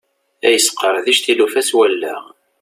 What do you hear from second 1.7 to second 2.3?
wallaɣ.